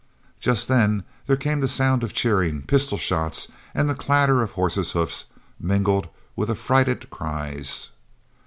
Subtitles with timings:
[0.39, 4.93] Just then there came the sound of cheering, pistol shots, and the clatter of horses'
[4.93, 5.25] hoofs,
[5.59, 7.91] mingled with affrighted cries.